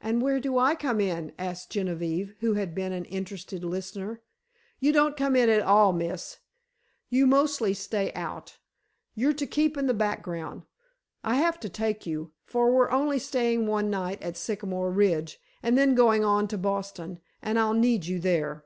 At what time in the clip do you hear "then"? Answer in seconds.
15.78-15.94